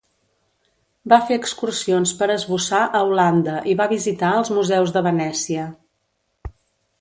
[1.11, 5.69] Va fer excursions per esbossar a Holanda i va visitar els museus de Venècia.